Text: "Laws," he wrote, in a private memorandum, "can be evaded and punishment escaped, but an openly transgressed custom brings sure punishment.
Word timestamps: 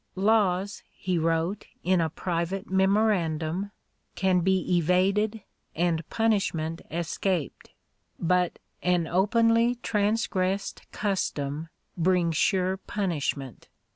"Laws," 0.15 0.81
he 0.89 1.19
wrote, 1.19 1.67
in 1.83 2.01
a 2.01 2.09
private 2.09 2.67
memorandum, 2.71 3.69
"can 4.15 4.39
be 4.39 4.75
evaded 4.75 5.43
and 5.75 6.09
punishment 6.09 6.81
escaped, 6.89 7.69
but 8.17 8.57
an 8.81 9.05
openly 9.05 9.75
transgressed 9.83 10.81
custom 10.91 11.69
brings 11.95 12.35
sure 12.35 12.77
punishment. 12.77 13.69